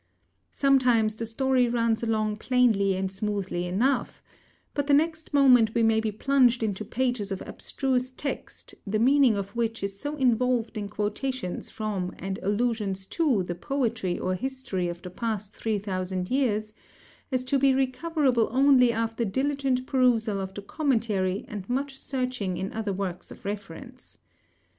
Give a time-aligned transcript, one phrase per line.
[0.49, 4.23] Sometimes the story runs along plainly and smoothly enough;
[4.73, 9.35] but the next moment we may be plunged into pages of abstruse text, the meaning
[9.37, 14.87] of which is so involved in quotations from and allusions to the poetry or history
[14.87, 16.73] of the past three thousand years
[17.31, 22.73] as to be recoverable only after diligent perusal of the commentary and much searching in
[22.73, 24.17] other works of reference.